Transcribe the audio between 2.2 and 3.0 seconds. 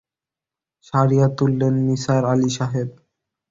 আলি সাহেব।